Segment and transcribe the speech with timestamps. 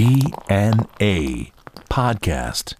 [0.00, 1.52] DNA
[1.90, 2.78] Podcast.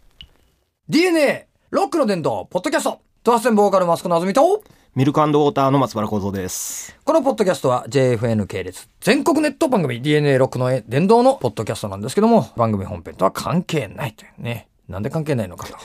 [0.89, 3.03] DNA ロックの伝道ポッドキャスト。
[3.23, 4.65] ドアステンボーカルマスコのあずみと。
[4.95, 6.97] ミルクウォーターの松原幸三です。
[7.05, 14.69] このポッドキャストは JFN 系列全国ネット番組 DNA ロックの伝道のポッドキャストなんですけども番組本編とは関係ないというね。
[14.89, 15.77] なんで関係ないのかと、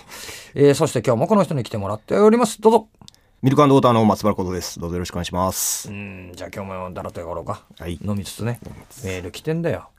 [0.54, 2.62] えー、そして今日もこの人に来てもらっております。
[2.62, 2.88] どうぞ。
[3.42, 4.80] ミルクウォーターの松原幸三です。
[4.80, 5.90] どうぞよろしくお願いします。
[5.90, 5.92] う。
[5.92, 8.00] んじゃあ今日もだらっとやろうか、はい。
[8.02, 8.62] 飲みつつね。
[9.04, 9.90] メール来てんだよ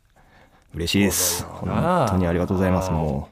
[0.74, 1.44] 嬉しいです。
[1.44, 2.90] 本当にありがとうございます。
[2.90, 3.28] も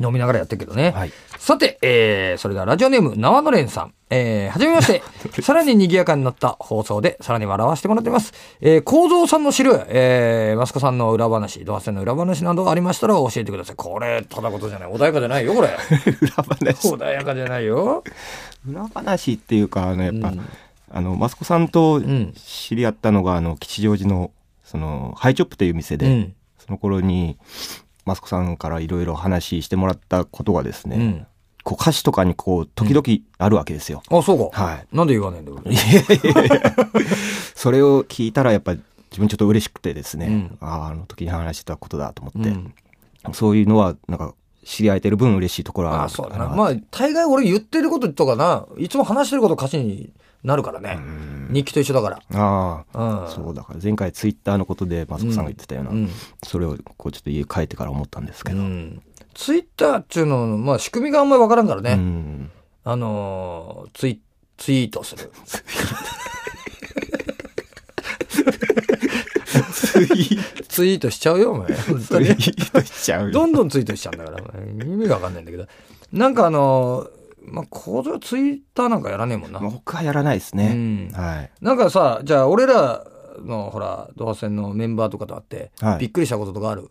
[0.00, 0.92] 飲みながらやってるけどね。
[0.92, 3.94] はいさて、えー、それではラジオネーム、縄のれんさん。
[4.10, 5.02] えー、はじめまして。
[5.40, 8.34] さらに賑やかになった放送で、さらに笑わせてもらっています。
[8.60, 13.76] えー、構造さんの知る、えー、マスコさんの裏話、ドアセンの裏話などありましたら教えてください。
[13.76, 14.92] これ、ただことじゃない。
[14.92, 15.68] 穏やかじゃないよ、これ。
[15.68, 15.70] う、
[16.20, 16.88] 裏話。
[16.88, 18.04] 穏やかじゃないよ。
[18.68, 20.46] 裏話っていうか、あの、やっぱ、うん
[20.92, 24.30] あの、マスコさんとん知り合ったのが、あの、吉祥寺の、
[24.62, 26.39] その、ハイチョップという店で、うんそ
[26.70, 27.38] の頃に、
[28.04, 31.26] マスコさんからいろいろ話してもらったことがですね、うん。
[31.62, 33.04] こう歌詞とかにこう、時々
[33.38, 34.02] あるわけですよ。
[34.10, 34.64] あ、そうか。
[34.64, 34.86] はい。
[34.92, 35.62] なんで言わないんだよ。
[37.54, 42.74] それを聞いたらやっぱり自分ちょっと嬉しくてですね、うんああ、あの時に話してたことだと思って、うん
[43.34, 46.48] そういうのはなんか知り合えてる分嬉しいところはあ、あるそうだな。
[46.48, 50.10] まあ、大概俺言ってることとかな、いつも話してること歌詞に
[50.42, 50.98] なるからね。
[51.50, 52.20] 日記と一緒だから。
[52.34, 56.08] ああ、うんそうだから前回ツイッターのことでマスコさんが言ってたような、うん
[56.42, 59.02] それをこうちょっと家帰ってから思ったんですけど、うん。
[59.34, 61.92] ツイッターっていうの、まあ仕組みがあんまりわからんからね。
[61.92, 62.50] うん
[62.84, 64.20] あのーツイ、
[64.56, 65.30] ツイートする。
[69.72, 70.38] ツイ
[70.68, 71.68] ツイートしちゃうよ、お前。
[71.74, 72.26] ツイに。
[72.28, 74.38] ートしちゃうどんどんツイートしちゃうんだから。
[74.84, 75.66] 意味がわかんないんだけど。
[76.12, 77.19] なんかあのー
[77.50, 79.58] まあ、構造ツイッターなんかやらねえもんな。
[79.60, 83.04] 僕はやらないですね、うんはいなんかさ、じゃあ俺ら
[83.42, 86.90] のほら、ドア戦のメンバーとかと会って、はいびっくりしたこととかある？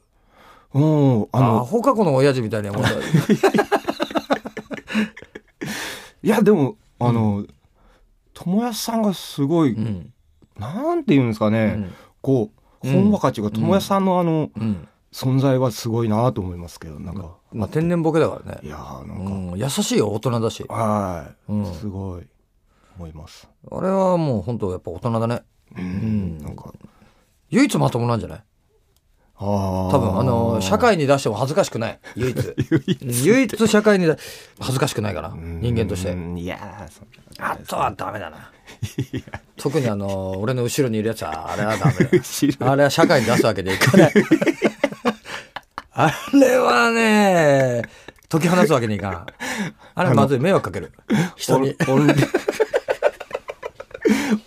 [0.73, 2.89] おーああの放課後の親父みたいなもんだ。
[6.21, 7.45] いやでもあの
[8.33, 10.13] 友安さんがすごい、うん。
[10.57, 12.51] なんて言うんですかね、うんこ
[12.83, 14.87] う、ほんわかちが、友也さんのあの、うん。
[15.11, 17.38] 存在はすごいなと思いますけど、なんか。
[17.51, 18.67] まあ、天然ボケだからねい。
[18.69, 20.63] やー、なんか、うん、優しいよ、大人だし。
[20.69, 22.27] はい、うんすごい、
[22.97, 23.47] 思います。
[23.71, 25.41] あれはもう本当やっぱ大人だね。
[25.77, 26.73] うん、なんか、
[27.49, 28.43] 唯一まともなんじゃない？
[29.41, 29.91] ああ。
[29.91, 31.99] 多分、あの、社会に出しても恥ずかしくない。
[32.15, 32.37] 唯一。
[33.25, 34.17] 唯一社会に出
[34.59, 35.33] 恥ずかしくないから。
[35.35, 36.15] 人間としてう。
[36.15, 37.07] んいやー、そん
[37.39, 38.51] なあとはダメだな。
[39.55, 42.09] 特にあの、俺の後ろにいるやつは、あれはダメだ。
[42.71, 44.13] あれは社会に出すわけでいかない。
[46.01, 47.81] あれはね、
[48.29, 49.25] 解き放つわけにいかん。
[49.95, 50.93] あれはまずい迷惑かける。
[51.35, 51.75] 人に。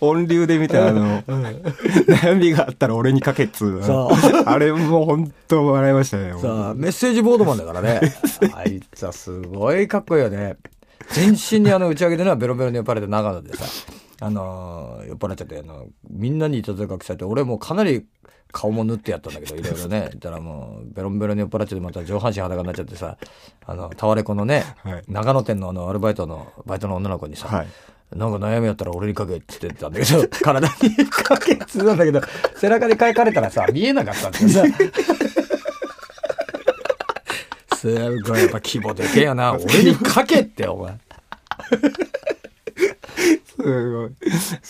[0.01, 6.33] 音流で見て、あの、悩みがあったら俺に書けっつうのそうあれも本当笑いましたね。
[6.41, 8.01] さあ、メッセージボードマンだからね。
[8.55, 10.57] あいつはすごいかっこいいよね。
[11.11, 13.63] 全身にあの打ち上げでな、ベロベロに酔っ払って長野でさ、
[14.21, 18.05] あのー酔っ払っちゃって、あの、みんなにいたずらかけされて、俺もうかなり
[18.51, 19.99] 顔も塗ってやったんだけど、いろいろね。
[20.01, 23.17] 言ったらもう、ベロンベロンに酔っ払っちゃって、また上半身裸になっちゃってさ、
[23.65, 27.67] あの、タワレコのね、はい長野店のあの、アルバイトの、バイトの女の子にさ、はい
[28.15, 32.21] なんか悩みやったら俺にかけって言ってたんだけど、 体にかけって言ってたんだけど、
[32.55, 34.63] 背中に書かれたらさ、見えなかったんだよさ。
[37.75, 39.53] すごい、やっぱ規模でけえよな。
[39.53, 40.97] 俺にかけって、お前。
[43.63, 44.11] すごい。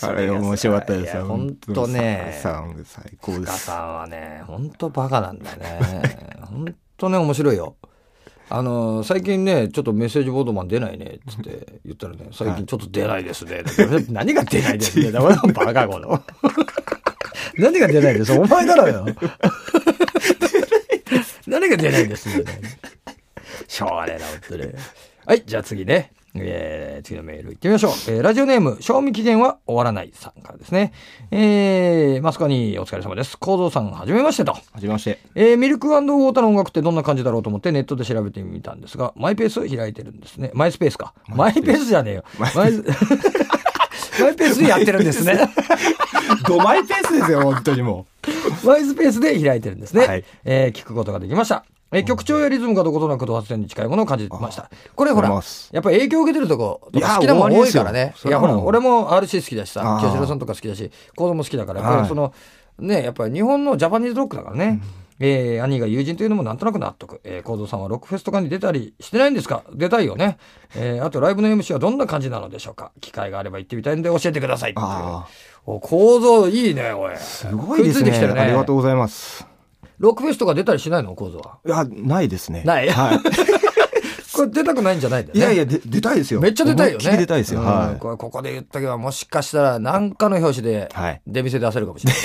[0.02, 1.26] あれ面白かったですよ。
[1.26, 3.42] ほんとねさん最高です。
[3.46, 5.80] ガさんはね、ほんとバカなんだよね。
[6.42, 7.76] ほんとね、面白いよ。
[8.50, 13.64] あの、最近ね、ちょっとメッセージボードマン出ないね、つって言ったらね、最近ちょっと出ないですね。
[14.10, 15.10] 何が出ないですね。
[15.10, 16.22] だからバカこの。
[17.58, 18.32] 何が出ないです？
[18.32, 19.06] お前だろよ。
[21.46, 22.44] 何が出ないですね。
[23.68, 24.72] しょうがねえな、本当に。
[25.26, 26.12] はい、じゃあ次ね。
[26.36, 27.92] えー、次のメール行ってみましょう。
[28.08, 30.92] えー、ラジオネーム、賞味期限は終わらないさんからですね。
[31.30, 33.38] えー、マスコにお疲れ様です。
[33.38, 34.52] 構造さん、はじめましてと。
[34.52, 35.20] はじめまして。
[35.34, 40.50] えー、ミルクウォーターの音楽ってどんな感じだろうと思ってネットで調べてみたんですが、マイペース開いてるんですね。
[40.54, 41.14] マイスペースか。
[41.28, 42.24] マイペースじゃねえよ。
[42.38, 42.72] マイマイ
[44.34, 45.48] ペースでやってるんですね。
[46.46, 48.06] ドマイペースですよ、本当にも
[48.64, 50.06] マイスペースで開いてるんですね。
[50.06, 51.64] はいえー聞くことができました。
[51.94, 54.70] えー曲調やリズムがどことなくド発電に近いものを感じました。
[54.94, 58.14] これほら、やっぱ影響を受けてるとこと好きなもん多いからね。
[58.24, 62.32] いや、ほら、俺も RC 好きだしさ清志郎さんとか好きだし、子供好きだから、やっぱはその、
[62.80, 64.80] ね、やっぱり日本のジャパニーズロックだからね。
[65.20, 67.20] えー兄が友人というのもなんとなく納得。
[67.22, 69.62] えー、幸三さんはロックフェスとかに出たりしてないんですか？
[69.72, 70.38] 出たいよね。
[70.74, 72.90] えーあとライブの MC はどんな感じなのでしょうか？
[73.00, 75.28] 機会があれば行ってみたいんで教えてくださいっていうあ
[75.66, 77.16] お、構造いいね、おい。
[77.16, 78.08] すごいですね。
[78.08, 78.40] いてきてるね。
[78.40, 79.53] ありがとうございます。
[79.98, 81.14] ロックフェスとか出たりしないの？
[81.14, 81.58] 構造は。
[81.66, 82.62] いや、ないですね。
[82.64, 83.18] ないはい。
[84.34, 85.40] これ出たくないんじゃないんだよね。
[85.40, 86.40] いやいや、で出たいですよ。
[86.40, 87.16] めっちゃ出たいよね。
[87.16, 87.60] 出たいですよ。
[87.60, 88.00] うんはい。
[88.00, 92.22] これここで言ったけど、もしかしたら何かの表紙ではい出店出せるかもしれない。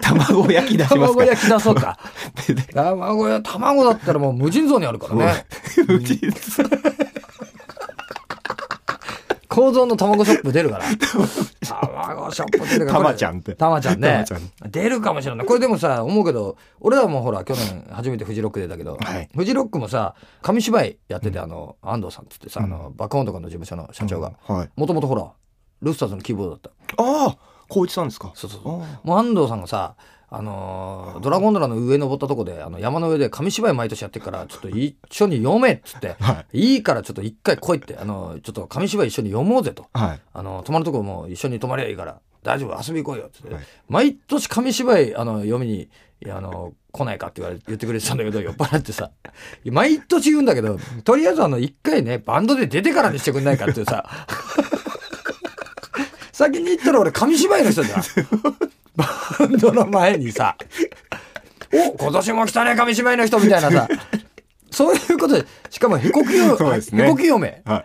[0.00, 1.98] 卵焼き出します卵か焼き出そうか。
[2.72, 5.46] 卵焼き、卵だったらもう無尽蔵にあるからね。
[9.48, 10.84] 構造の卵ショップ出るから。
[12.36, 12.86] 卵シ。
[12.86, 14.24] たまちゃんってたまちゃんね。
[14.70, 15.46] 出るかもしれない。
[15.46, 24.70] これでもさ、思うけど、俺らもほら、去年初めてフジロック出たけど、はいフジロックもさ、紙芝居やってて、あの、安藤さんっつってさ、あの、爆音とかの事務所の社長が、はい。
[24.76, 25.30] もともとほら、
[25.82, 26.70] ルスターズのキーボードだった。
[27.02, 27.36] ああ、
[27.68, 28.82] 光一さんですかそうそうそう。
[28.82, 29.96] あもう安藤さんがさ、
[30.34, 39.86] あのードラゴンドラの上登ったとこで、あの、山の上で紙芝居毎年やってるから、ちょっと一緒に読めっつって、 はいいからちょっと一回来いって、あの、ちょっと紙芝居一緒に読もうぜと。
[39.92, 40.20] はい。
[40.32, 45.88] あの、泊まるとこも一緒に泊まりゃいいから、大丈夫、遊び行こうよっつって、はい毎年紙芝居、あの、読みに、
[46.30, 49.10] あの、来ないかって言われ言ってくれてたんだけど、 酔っ払ってさ、
[49.66, 54.06] 毎年言うんだけど、とりあえずあの、一回ね、バンドで出てからにしてくんないかってさ、
[56.32, 58.02] 先に言ったら俺紙芝居の人じゃん。
[58.96, 59.06] バ
[59.46, 60.56] ンドの前にさ、
[61.72, 63.88] お今年も来たね、紙芝居の人みたいなさ、
[64.70, 67.62] そういうことで、しかもへこきよ、ねへこき嫁。
[67.64, 67.84] はい。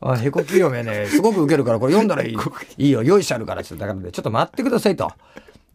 [0.00, 2.36] あ、へこき嫁ね、すごくウケるから、これ読んだらいい
[2.78, 5.12] いいよ、用意してあるからって言ってだからね、ちょっと待ってくださいと。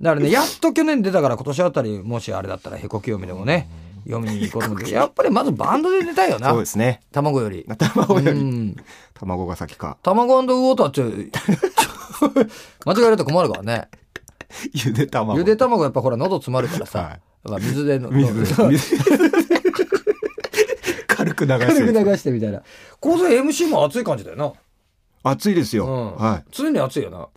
[0.02, 3.70] だからね、やっと去年出たから今年あたり、もしあれだったらへこき嫁でもね、
[4.06, 6.50] 読みに行こうと思って、やっぱりまずバンドで出たいよな。
[6.50, 7.02] そうですね。
[7.12, 7.66] 卵より。
[7.78, 8.76] 卵より、うん。
[9.14, 9.98] 卵が先か。
[10.02, 11.38] 卵ウォーターって、
[12.86, 13.90] 間違えると困るからね。
[14.74, 15.38] ゆで卵。
[15.38, 18.98] ゆで卵やっぱほら喉詰まるからさ、はいまあ水での、水で水
[21.08, 21.66] 軽く流して。
[21.66, 22.62] 軽く流してみたいな。
[23.00, 24.54] 構造 MC も熱い感じだよな。
[25.24, 25.86] 熱いですよ。
[25.86, 26.16] うん。
[26.16, 27.28] は常に熱いよな。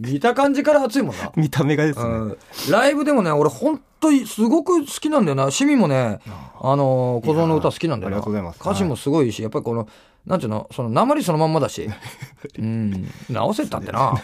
[0.00, 1.24] 見た感じから熱いもんな。
[1.24, 1.32] い。
[1.36, 2.04] 見た目がですね。
[2.04, 2.38] うん
[2.70, 5.44] ライブでもね、俺本当にすごく好きなんだよな。
[5.44, 6.20] 趣味もね、
[6.60, 8.16] あのー、小僧の歌好きなんだよな。
[8.16, 9.86] ありがとうございます歌詞もすごいいいし、やっぱりこの、
[10.26, 11.88] なんていうの、その、鉛そのまんまだし。
[12.58, 13.08] うん。
[13.28, 14.14] 直せたってな。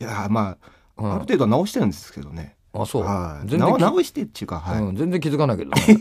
[0.00, 0.56] いやーまあ、
[1.02, 2.56] うんある程度は直してるんですけどね。
[2.72, 3.02] あ、そう。
[3.02, 3.48] はい。
[3.48, 4.82] 全然直してっていうか、はい。
[4.82, 5.76] うん、全然気づかないけどね。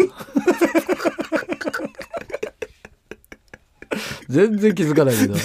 [4.29, 5.35] 全然気づかないけど。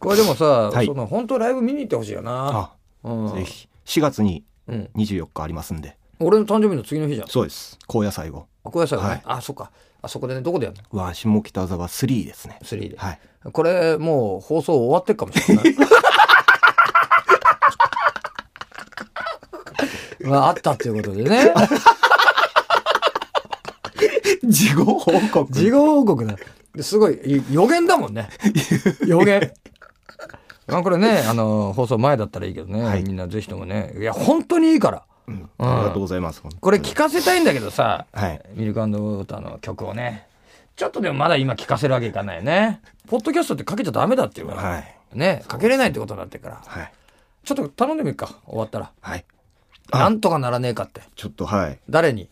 [0.00, 2.72] これでもさ、はいその本当ライブ見に行ってほしいよな。
[3.04, 3.68] あ、うん、ぜひ。
[3.86, 4.90] 4月にうん。
[4.96, 5.96] 24日ありますんで。
[6.20, 7.28] 俺の誕生日の次の日じゃん。
[7.28, 7.78] そうです。
[7.86, 8.46] 高野菜後。
[8.64, 9.70] あ、小屋さんがね、はいあ、そっか。
[10.00, 11.00] あそこでね、どこでやるの？
[11.02, 12.58] は下北沢3ですね。
[12.62, 12.96] ?3 で。
[12.96, 13.18] はい。
[13.52, 15.76] これ、もう放送終わってるかもしれない。
[20.28, 21.52] まあ、あったっていうことでね。
[24.44, 25.52] 事後報告。
[25.52, 26.36] 事後報告だ。
[26.82, 28.28] すごい、い予言だもんね。
[29.06, 29.52] 予言。
[30.68, 33.94] まあこれね、 あの、放送前だったらいいけどね、はいみんなぜひともね。
[33.98, 35.02] いや、本当にいいから。
[35.26, 36.42] うんありがとうございます。
[36.42, 38.40] これ聞かせたいんだけどさ、はい。
[38.54, 40.26] ミルクウォーターの曲をね。
[40.74, 42.80] ちょっとでもまだ今聞かせるわけいかないよね。
[43.08, 44.62] ポッドキャストってかけちゃダメだっていうから。
[44.62, 44.94] はい。
[45.12, 46.62] ね、かけれないってことになってるから。
[46.64, 46.92] はい。
[47.44, 48.90] ちょっと頼んでみるか、終わったら。
[49.00, 49.24] はい。
[49.90, 51.02] あなんとかならねえかって。
[51.16, 51.78] ちょっとはい。
[51.90, 52.28] 誰に？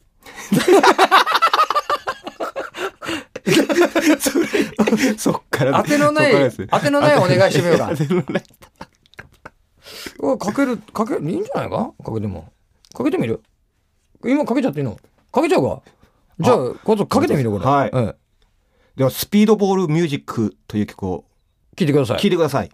[4.19, 4.31] そ
[5.39, 5.83] っから。
[5.83, 8.45] 当てのない当てのないお願いしてみようか当てのない。
[10.19, 11.93] おかける、かけ、いいんじゃないか？
[12.05, 12.53] かけても。
[12.95, 13.43] かけてみる
[14.25, 14.97] 今かけちゃっていいの？
[15.33, 15.83] かけちゃうか？
[16.41, 17.65] じゃあ、こそかけてみるこれ。
[17.65, 18.15] はいうん
[18.97, 21.27] では、スピードボールミュージックという曲を
[21.77, 22.19] 聞いてください。
[22.19, 22.71] 聴いてください。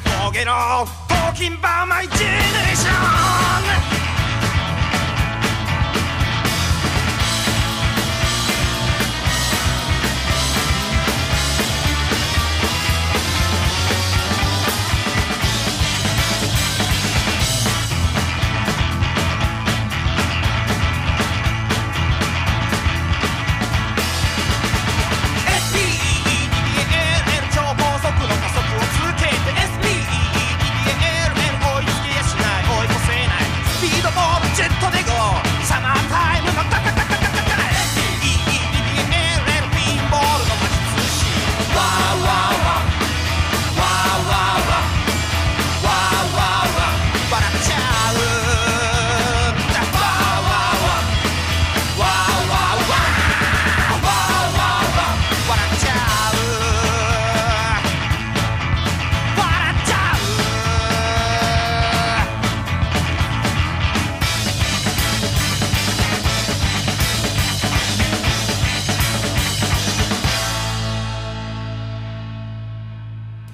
[0.00, 0.86] frog at all.
[1.08, 4.09] Talking about my generation.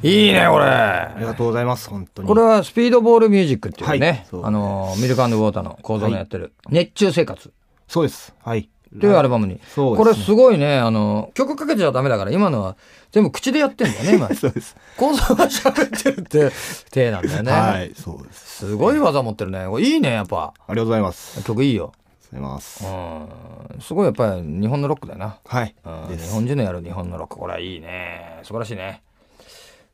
[0.07, 0.65] いいね、これ。
[0.67, 2.29] ありがとうございます、本当に。
[2.29, 7.53] これはスピードボールミュージックっていうね、はいそうあの、ミルクウォーターの構造のやってる、熱中生活
[7.89, 8.35] そうです。
[8.43, 8.69] はい。
[9.01, 9.61] というアルバムに。
[9.75, 12.77] そうねこれすごいね、あの、曲かけちゃダメだから、今のは
[13.11, 14.29] 全部口でやってんだよね、今。
[14.35, 14.77] そうです。
[14.97, 16.53] 構造が喋ってるって、
[16.91, 17.53] 手なんだよね。
[17.53, 18.67] はい、そうです。
[18.67, 19.67] すごい技持ってるね。
[19.81, 20.55] いいね、やっぱ。
[20.67, 21.43] ありがとうございます。
[21.45, 21.93] 曲いいよ。
[22.33, 22.85] ございます。
[22.85, 23.81] うん。
[23.81, 25.39] すごいやっぱり日本のロックだよな。
[25.45, 25.75] はい。
[25.85, 26.31] うん日。
[26.31, 28.41] 本人のやる日本のロック、これはいいね。
[28.43, 29.03] 素晴らしいね。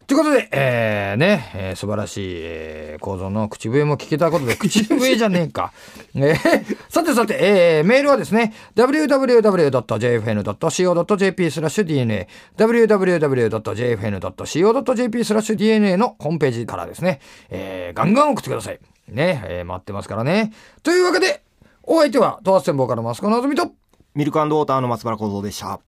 [0.07, 5.73] ということで、えー、ね、えー素晴らしい、えー構造の口笛も聞けたことで、口笛じゃねえか。
[6.15, 18.79] えーさてさて、えーメールはですね、www.jfn.co.jp スラッシュ DNA、www.jfn.co.jp スラッシュ DNA のホームページからですね、えーガンガン送ってください。
[19.09, 20.53] ね、えー待ってますからね。
[20.83, 21.43] というわけで、
[21.85, 23.71] お相手は、東圧線ボーカルマスコのあずみと、
[24.15, 25.81] ミルクウォーターの松原幸三でした。